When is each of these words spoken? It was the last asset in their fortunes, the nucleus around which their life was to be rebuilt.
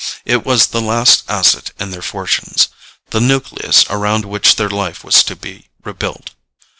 It 0.25 0.43
was 0.43 0.65
the 0.69 0.81
last 0.81 1.21
asset 1.29 1.69
in 1.79 1.91
their 1.91 2.01
fortunes, 2.01 2.69
the 3.11 3.21
nucleus 3.21 3.85
around 3.87 4.25
which 4.25 4.55
their 4.55 4.67
life 4.67 5.03
was 5.03 5.21
to 5.25 5.35
be 5.35 5.67
rebuilt. 5.83 6.31